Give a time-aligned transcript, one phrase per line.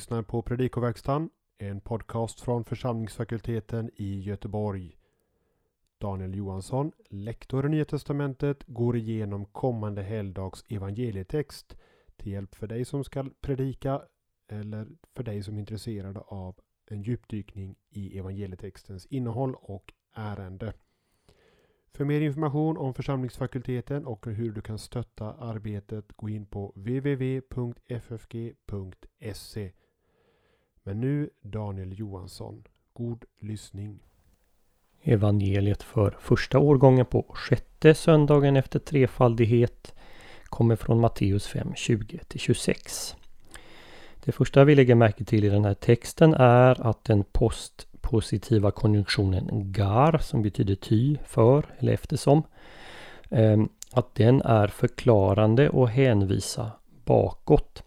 [0.00, 4.96] lyssnar på Predikoverkstan, en podcast från församlingsfakulteten i Göteborg.
[5.98, 11.76] Daniel Johansson, lektor i Nya Testamentet, går igenom kommande helgdags evangelietext
[12.16, 14.02] till hjälp för dig som ska predika
[14.48, 20.72] eller för dig som är intresserad av en djupdykning i evangelietextens innehåll och ärende.
[21.92, 27.50] För mer information om församlingsfakulteten och hur du kan stötta arbetet gå in på www.ffg.se.
[30.82, 32.64] Men nu Daniel Johansson.
[32.92, 33.98] God lyssning.
[35.02, 39.94] Evangeliet för första årgången på sjätte söndagen efter trefaldighet
[40.44, 43.14] kommer från Matteus 5, 20-26.
[44.24, 49.72] Det första vi lägger märke till i den här texten är att den postpositiva konjunktionen
[49.72, 52.42] gar, som betyder ty, för eller eftersom,
[53.30, 56.72] eh, att den är förklarande och hänvisa
[57.04, 57.82] bakåt.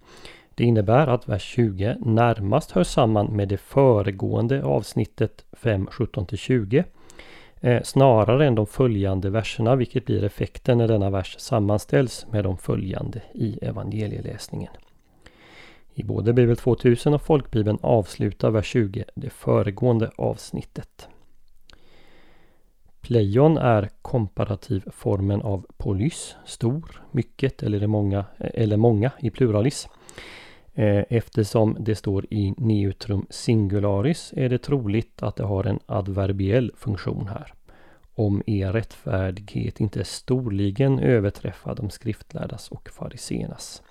[0.55, 6.83] Det innebär att vers 20 närmast hör samman med det föregående avsnittet 5, 17-20
[7.61, 12.57] eh, snarare än de följande verserna vilket blir effekten när denna vers sammanställs med de
[12.57, 14.71] följande i evangelieläsningen.
[15.95, 21.07] I både Bibel 2000 och Folkbibeln avslutar vers 20 det föregående avsnittet.
[23.01, 29.87] Plejon är komparativformen av polys, stor, mycket eller många, eller många i pluralis.
[30.75, 36.71] Eh, eftersom det står i neutrum singularis är det troligt att det har en adverbiell
[36.75, 37.53] funktion här.
[38.15, 43.83] Om er rättfärdighet inte storligen överträffar de skriftlärdas och fariséernas.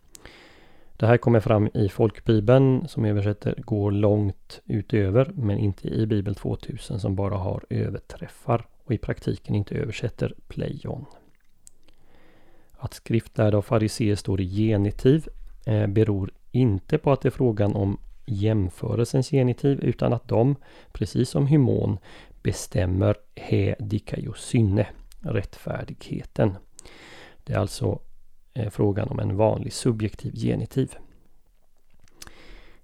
[0.97, 6.35] Det här kommer fram i folkbibeln som översätter går långt utöver men inte i bibel
[6.35, 11.05] 2000 som bara har överträffar och i praktiken inte översätter plejon.
[12.73, 15.29] Att skriftlärda och fariseer står i genitiv
[15.67, 20.57] eh, beror inte på att det är frågan om jämförelsens genitiv utan att de,
[20.93, 21.99] precis som hymon,
[22.43, 23.77] bestämmer he
[24.37, 24.87] synne,
[25.21, 26.57] rättfärdigheten.
[27.45, 27.99] Det är alltså
[28.55, 30.97] eh, frågan om en vanlig subjektiv genitiv.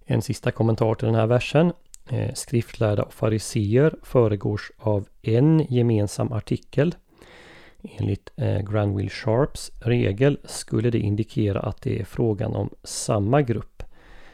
[0.04, 1.72] En sista kommentar till den här versen.
[2.10, 6.94] Eh, skriftlärda och fariseer föregås av en gemensam artikel.
[7.82, 13.82] Enligt eh, Granville Sharps regel skulle det indikera att det är frågan om samma grupp.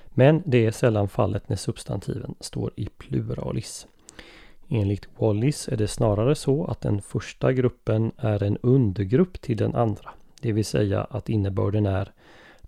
[0.09, 3.87] Men det är sällan fallet när substantiven står i pluralis.
[4.69, 9.75] Enligt Wallis är det snarare så att den första gruppen är en undergrupp till den
[9.75, 10.11] andra.
[10.41, 12.13] Det vill säga att innebörden är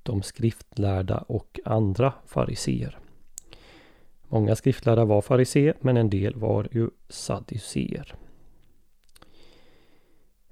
[0.02, 2.98] de skriftlärda och andra fariseer.
[4.28, 8.14] Många skriftlärda var fariseer men en del var ju sadduceer.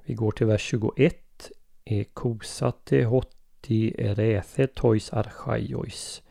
[0.07, 1.51] Vi går till vers 21.
[1.85, 6.23] Ekosate hotti erethe tois archaiois.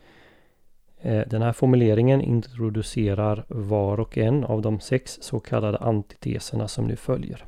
[1.02, 6.88] E, den här formuleringen introducerar var och en av de sex så kallade antiteserna som
[6.88, 7.46] nu följer.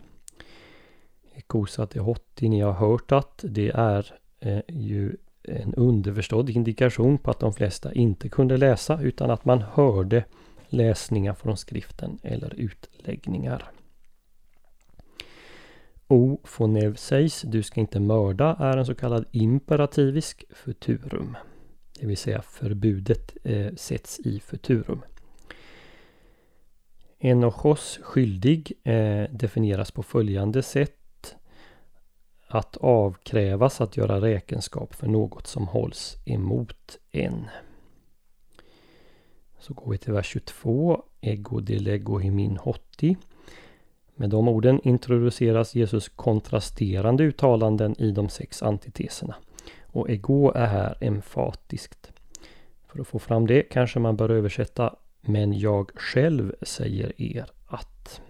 [1.35, 7.39] Ekosate hotti, ni har hört att det är e, ju en underförstådd indikation på att
[7.39, 10.25] de flesta inte kunde läsa utan att man hörde
[10.69, 13.71] läsningar från skriften eller utläggningar.
[16.07, 16.39] O
[16.95, 21.37] sägs, du ska inte mörda, är en så kallad imperativisk futurum.
[21.99, 25.01] Det vill säga förbudet eh, sätts i futurum.
[27.19, 31.35] Enochos skyldig eh, definieras på följande sätt.
[32.47, 37.45] Att avkrävas att göra räkenskap för något som hålls emot en.
[39.59, 41.03] Så går vi till vers 22.
[41.21, 43.17] Ego delego himin hotti.
[44.15, 49.35] Med de orden introduceras Jesus kontrasterande uttalanden i de sex antiteserna.
[49.85, 52.11] Och ego är här emfatiskt.
[52.87, 58.21] För att få fram det kanske man bör översätta Men jag själv säger er att.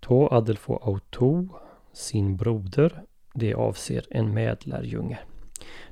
[0.00, 1.48] To adelfo auto,
[1.92, 3.02] sin broder,
[3.34, 5.18] det avser en medlärjunge.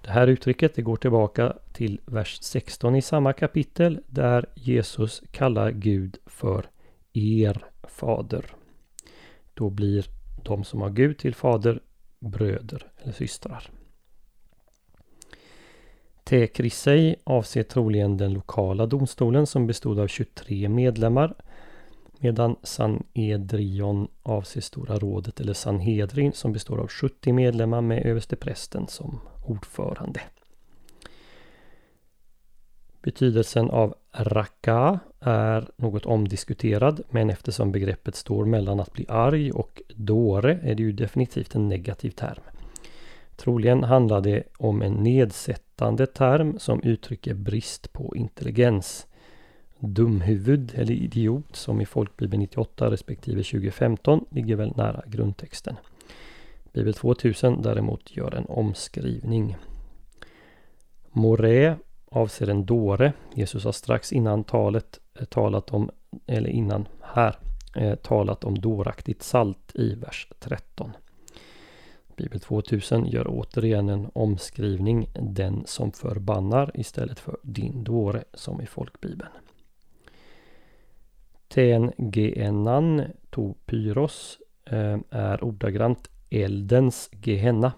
[0.02, 5.70] Det här uttrycket det går tillbaka till vers 16 i samma kapitel där Jesus kallar
[5.70, 6.66] Gud för
[7.12, 8.44] er fader.
[9.54, 10.06] Då blir
[10.42, 11.80] de som har Gud till fader
[12.18, 13.70] bröder eller systrar.
[16.24, 21.34] Tekrisei avser troligen den lokala domstolen som bestod av 23 medlemmar.
[22.18, 29.20] Medan Sanedrion avser Stora rådet eller Sanhedrin som består av 70 medlemmar med översteprästen som
[29.44, 30.20] ordförande.
[33.02, 39.82] Betydelsen av raka är något omdiskuterad men eftersom begreppet står mellan att bli arg och
[39.96, 42.42] dåre är det ju definitivt en negativ term.
[43.36, 49.06] Troligen handlar det om en nedsättande term som uttrycker brist på intelligens.
[49.78, 55.76] Dumhuvud eller idiot som i folkbibeln 98 respektive 2015 ligger väl nära grundtexten.
[56.72, 59.56] Bibel 2000 däremot gör en omskrivning.
[61.10, 61.76] Morä
[62.12, 63.12] avser en dåre.
[63.34, 65.90] Jesus har strax innan talet eh, talat om,
[66.26, 67.36] eller innan här,
[67.76, 70.92] eh, talat om dåraktigt salt i vers 13.
[72.16, 78.66] Bibel 2000 gör återigen en omskrivning, den som förbannar istället för din dåre som i
[78.66, 79.30] folkbibeln.
[81.48, 87.72] Ten genan to pyros eh, är ordagrant eldens gehenna.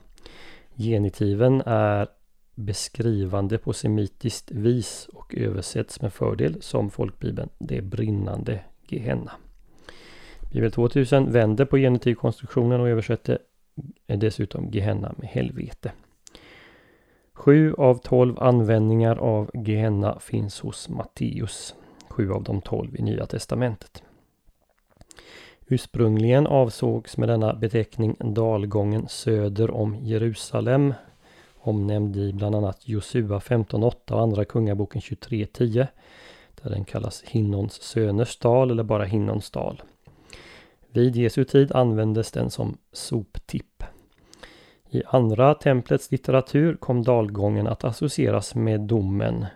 [0.76, 2.08] Genitiven är
[2.54, 9.32] beskrivande på semitiskt vis och översätts med fördel som folkbibeln det brinnande Gehenna.
[10.52, 13.38] Bibel 2000 vänder på genitivkonstruktionen och översätter
[14.06, 15.92] dessutom Gehenna med helvete.
[17.32, 21.74] Sju av tolv användningar av Gehenna finns hos Matteus.
[22.08, 24.02] Sju av de tolv i Nya Testamentet.
[25.66, 30.94] Ursprungligen avsågs med denna beteckning dalgången söder om Jerusalem
[31.64, 35.86] omnämnd i bland annat Josua 15.8 och Andra Kungaboken 23.10
[36.62, 39.82] där den kallas Hinnons söners dal eller bara Hinnons dal.
[40.90, 43.84] Vid Jesu tid användes den som soptipp.
[44.90, 49.46] I andra templets litteratur kom dalgången att associeras med domen.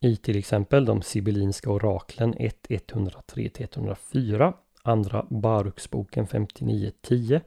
[0.00, 4.52] I till exempel de sibyllinska oraklen 1-103-104,
[4.82, 7.40] andra Baruksboken 59.10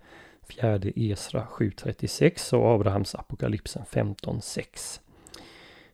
[0.49, 4.99] Fjärde Esra 7.36 och Abrahams apokalypsen 15.6.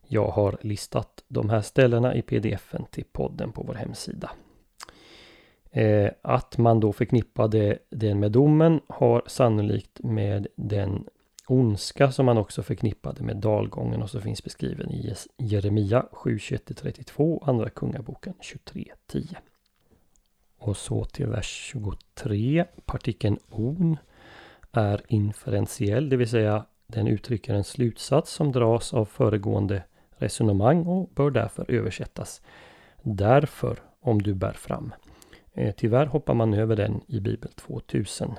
[0.08, 4.32] Jag har listat de här ställena i pdfen till podden på vår hemsida.
[5.72, 11.08] Eh, att man då förknippade den med domen har sannolikt med den
[11.48, 17.70] ondska som man också förknippade med dalgången och så finns beskriven i Jeremia 7.21-32 Andra
[17.70, 19.36] Kungaboken 23.10.
[20.58, 23.98] Och så till vers 23, partikeln on
[24.76, 29.84] är inferentiell, det vill säga den uttrycker en slutsats som dras av föregående
[30.18, 32.42] resonemang och bör därför översättas.
[33.02, 34.94] Därför om du bär fram.
[35.54, 38.32] Eh, tyvärr hoppar man över den i Bibel 2000.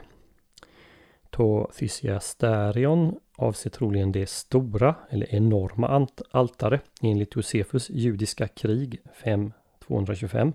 [1.30, 6.80] To Thysiasterion avser troligen det stora eller enorma altare.
[7.02, 10.52] Enligt Josefus judiska krig 5225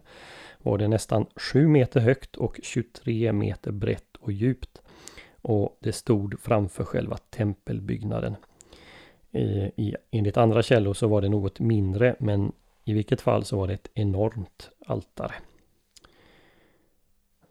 [0.57, 4.80] var det nästan 7 meter högt och 23 meter brett och djupt
[5.41, 8.35] och det stod framför själva tempelbyggnaden.
[9.31, 12.51] I, i, enligt andra källor så var det något mindre men
[12.83, 15.33] i vilket fall så var det ett enormt altare.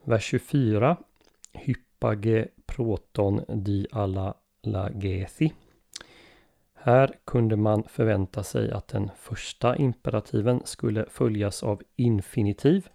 [0.05, 0.97] Vers 24
[1.53, 5.53] Hyppage proton di alla lagethi.
[6.75, 12.89] Här kunde man förvänta sig att den första imperativen skulle följas av infinitiv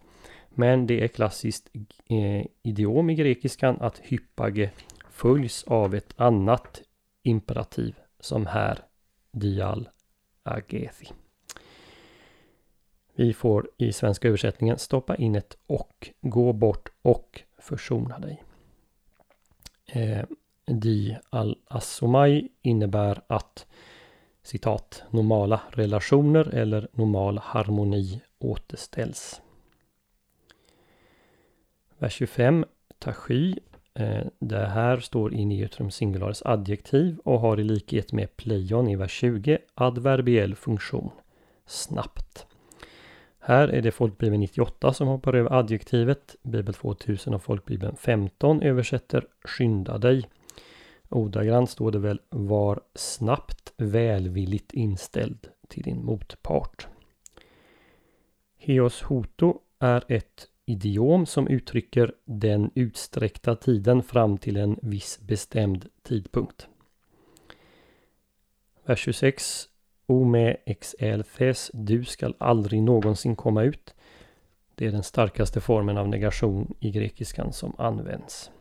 [0.56, 1.69] men det är klassiskt
[2.10, 4.69] eh, idiom i grekiskan att hyppage
[5.10, 6.81] följs av ett annat
[7.24, 8.80] imperativ som här
[9.31, 9.90] dial
[10.44, 11.07] agethi.
[13.16, 18.44] Vi får i svenska översättningen stoppa in ett och, gå bort och försona dig.
[19.85, 20.26] Eh,
[20.66, 23.68] di al assomai innebär att
[24.44, 29.42] citat normala relationer eller normal harmoni återställs.
[31.97, 32.66] Vers 25.
[32.99, 33.59] Tashi.
[33.94, 38.95] Eh, det här står i neutrum singularis adjektiv och har i likhet med pleion i
[38.95, 41.11] vers 20 adverbiell funktion.
[41.66, 42.47] Snabbt.
[43.40, 46.35] Här är det folkbibeln 98 som hoppar över adjektivet.
[46.42, 50.30] Bibel 2000 och folkbibeln 15 översätter skynda dig.
[51.09, 56.87] Ordagrant står det väl var snabbt välvilligt inställd till din motpart.
[58.57, 65.86] Heos hoto är ett idiom som uttrycker den utsträckta tiden fram till en viss bestämd
[66.04, 66.68] tidpunkt.
[68.86, 69.69] Vers 26
[70.07, 70.95] Ome ex
[71.26, 73.95] fes, du skall aldrig någonsin komma ut.
[74.76, 78.52] Det är den starkaste formen av negation i grekiskan som används.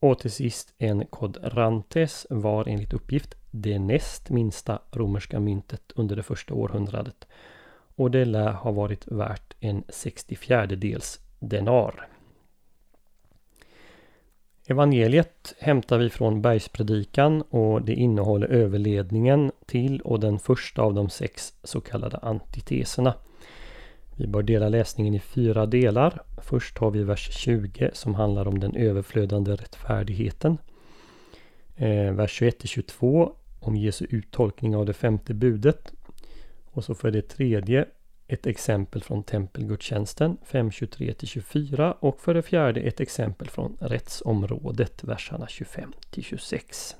[0.00, 6.22] Och till sist en kodrantes var enligt uppgift det näst minsta romerska myntet under det
[6.22, 7.26] första århundradet
[7.98, 12.08] och det lär ha varit värt en 64 dels denar.
[14.66, 21.10] Evangeliet hämtar vi från Bergspredikan och det innehåller överledningen till och den första av de
[21.10, 23.14] sex så kallade antiteserna.
[24.16, 26.22] Vi bör dela läsningen i fyra delar.
[26.42, 30.58] Först har vi vers 20 som handlar om den överflödande rättfärdigheten.
[31.76, 35.92] Eh, vers 21-22 om Jesu uttolkning av det femte budet.
[36.78, 37.86] Och så för det tredje
[38.28, 46.94] ett exempel från tempelgudstjänsten 5.23-24 och för det fjärde ett exempel från rättsområdet verserna 25-26.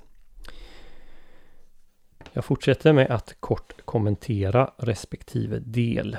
[2.33, 6.17] Jag fortsätter med att kort kommentera respektive del.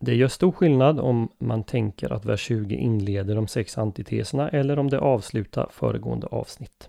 [0.00, 4.78] Det gör stor skillnad om man tänker att vers 20 inleder de sex antiteserna eller
[4.78, 6.88] om det avslutar föregående avsnitt.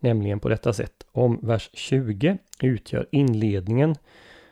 [0.00, 1.06] Nämligen på detta sätt.
[1.12, 3.94] Om vers 20 utgör inledningen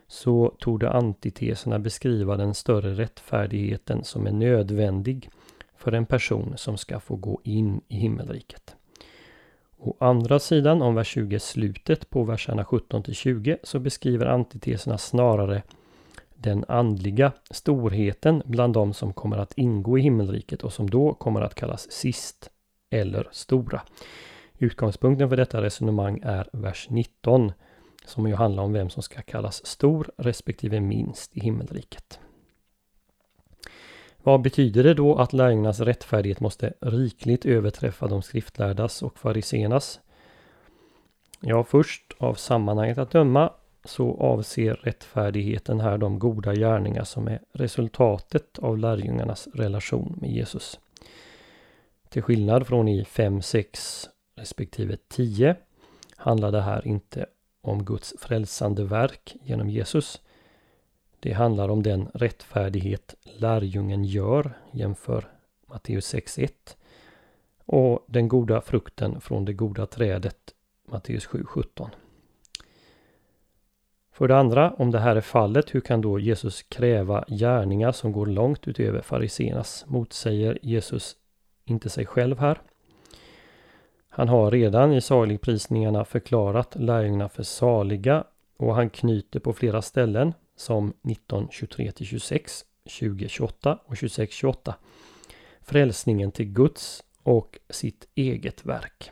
[0.08, 5.30] så torde antiteserna beskriva den större rättfärdigheten som är nödvändig
[5.76, 8.76] för en person som ska få gå in i himmelriket.
[9.78, 14.26] Å andra sidan, om vers 20 är slutet på verserna 17 till 20, så beskriver
[14.26, 15.62] antiteserna snarare
[16.34, 21.40] den andliga storheten bland de som kommer att ingå i himmelriket och som då kommer
[21.40, 22.50] att kallas sist
[22.90, 23.82] eller stora.
[24.58, 27.52] Utgångspunkten för detta resonemang är vers 19
[28.06, 32.20] som ju handlar om vem som ska kallas stor respektive minst i himmelriket.
[34.22, 40.00] Vad betyder det då att lärjungarnas rättfärdighet måste rikligt överträffa de skriftlärdas och fariseernas?
[41.40, 43.52] Ja, först av sammanhanget att döma
[43.84, 50.80] så avser rättfärdigheten här de goda gärningar som är resultatet av lärjungarnas relation med Jesus.
[52.08, 55.56] Till skillnad från i 5, 6 respektive 10
[56.16, 57.26] handlar det här inte
[57.66, 60.20] om Guds frälsande verk genom Jesus.
[61.20, 65.28] Det handlar om den rättfärdighet lärjungen gör jämför
[65.66, 66.50] Matteus 6.1
[67.64, 70.54] och den goda frukten från det goda trädet
[70.88, 71.90] Matteus 7.17.
[74.12, 78.12] För det andra, om det här är fallet, hur kan då Jesus kräva gärningar som
[78.12, 79.84] går långt utöver fariseernas?
[79.86, 81.16] Motsäger Jesus
[81.64, 82.60] inte sig själv här?
[84.16, 88.24] Han har redan i saligprisningarna förklarat lärjungarna för saliga
[88.56, 94.74] och han knyter på flera ställen som 19.23-26, 20.28 och 26.28
[95.62, 99.10] frälsningen till Guds och sitt eget verk.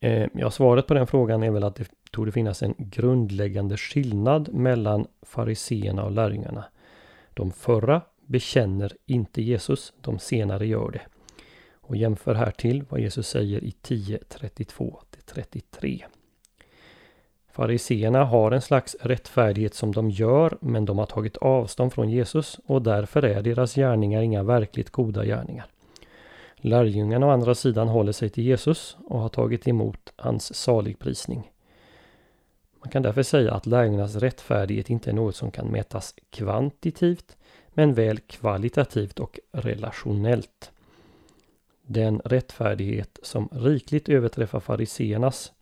[0.00, 4.54] Eh, ja, svaret på den frågan är väl att det tog finnas en grundläggande skillnad
[4.54, 6.64] mellan fariseerna och lärjungarna.
[7.34, 11.02] De förra bekänner inte Jesus, de senare gör det
[11.88, 16.04] och jämför här till vad Jesus säger i 10.32-33.
[17.52, 22.60] Fariseerna har en slags rättfärdighet som de gör men de har tagit avstånd från Jesus
[22.66, 25.66] och därför är deras gärningar inga verkligt goda gärningar.
[26.56, 31.50] Lärjungarna å andra sidan håller sig till Jesus och har tagit emot hans saligprisning.
[32.80, 37.36] Man kan därför säga att lärjungarnas rättfärdighet inte är något som kan mätas kvantitativt
[37.68, 40.72] men väl kvalitativt och relationellt
[41.88, 45.52] den rättfärdighet som rikligt överträffar fariseernas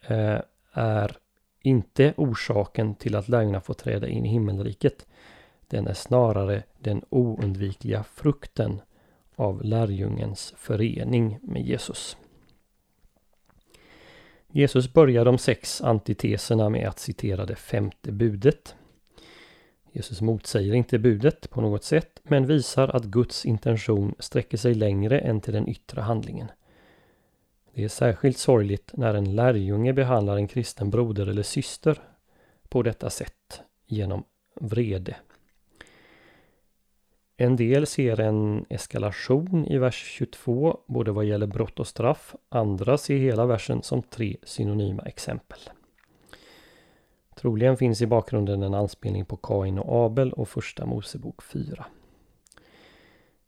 [0.00, 0.40] eh,
[0.72, 1.16] är
[1.62, 5.06] inte orsaken till att lärjungarna får träda in i himmelriket.
[5.66, 8.80] Den är snarare den oundvikliga frukten
[9.36, 12.16] av lärjungens förening med Jesus.
[14.52, 18.74] Jesus börjar de sex antiteserna med att citera det femte budet.
[19.98, 25.18] Jesus motsäger inte budet på något sätt men visar att Guds intention sträcker sig längre
[25.18, 26.50] än till den yttre handlingen.
[27.74, 32.00] Det är särskilt sorgligt när en lärjunge behandlar en kristen broder eller syster
[32.68, 34.24] på detta sätt genom
[34.60, 35.16] vrede.
[37.36, 42.34] En del ser en eskalation i vers 22 både vad gäller brott och straff.
[42.48, 45.58] Andra ser hela versen som tre synonyma exempel.
[47.38, 51.86] Troligen finns i bakgrunden en anspelning på Kain och Abel och Första Mosebok 4.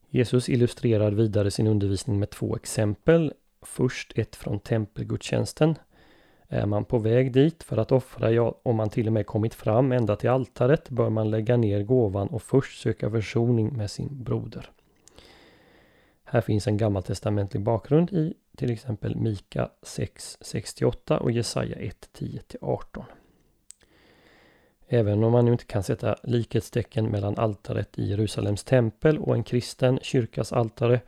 [0.09, 3.33] Jesus illustrerar vidare sin undervisning med två exempel.
[3.63, 5.75] Först ett från tempelgudstjänsten.
[6.49, 9.55] Är man på väg dit för att offra, ja, om man till och med kommit
[9.55, 14.25] fram ända till altaret, bör man lägga ner gåvan och först söka försoning med sin
[14.25, 14.71] broder.
[16.25, 23.05] Här finns en gammaltestamentlig bakgrund i till exempel Mika 6.68 och Jesaja 1.10-18.
[24.93, 29.45] Även om man nu inte kan sätta likhetstecken mellan altaret i Jerusalems tempel och en
[29.45, 31.01] kristen kyrkas altare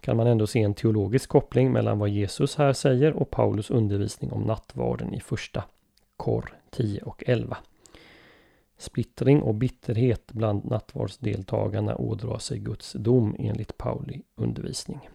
[0.00, 4.32] kan man ändå se en teologisk koppling mellan vad Jesus här säger och Paulus undervisning
[4.32, 5.64] om nattvarden i första
[6.16, 7.56] Kor 10 och 11.
[8.78, 15.08] Splittring och bitterhet bland nattvardsdeltagarna ådrar sig Guds dom enligt Pauli undervisning.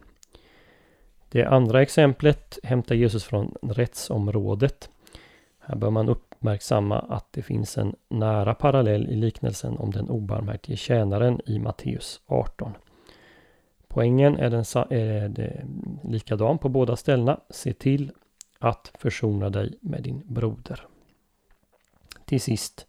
[1.28, 4.90] Det andra exemplet hämtar Jesus från rättsområdet.
[5.58, 10.08] Här bör man upp uppmärksamma att det finns en nära parallell i liknelsen om den
[10.08, 12.72] obarmhärtige tjänaren i Matteus 18.
[13.88, 15.64] Poängen är, den, är det
[16.02, 17.40] likadan på båda ställena.
[17.50, 18.12] Se till
[18.58, 20.80] att försona dig med din broder.
[22.24, 22.86] Till sist.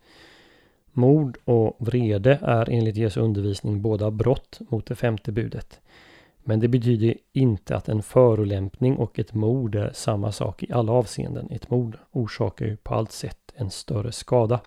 [0.92, 5.82] Mord och vrede är enligt Jesu undervisning båda brott mot det femte budet.
[6.44, 10.92] Men det betyder inte att en förolämpning och ett mord är samma sak i alla
[10.92, 11.48] avseenden.
[11.52, 14.60] Ett mord orsakar ju på allt sätt en större skada.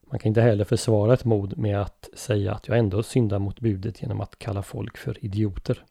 [0.00, 3.60] Man kan inte heller försvara ett mod med att säga att jag ändå syndar mot
[3.60, 5.84] budet genom att kalla folk för idioter.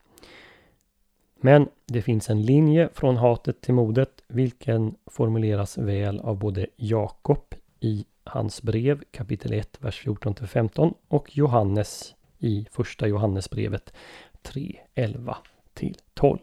[1.39, 7.56] Men det finns en linje från hatet till modet vilken formuleras väl av både Jakob
[7.80, 13.94] i hans brev kapitel 1, vers 14 15 och Johannes i första Johannesbrevet
[14.42, 15.38] 3, 11
[15.74, 16.39] till 12.